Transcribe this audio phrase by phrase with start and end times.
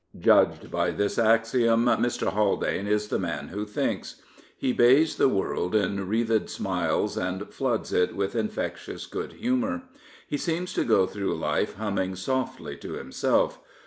[0.17, 2.33] Judged by this axiom, Mr.
[2.33, 4.15] Haldane is the man who thinks.
[4.57, 9.83] He bathes the world in wreathed smiles and floods it with infectious good humour.
[10.27, 13.59] He seems to go through life humming softly to himself.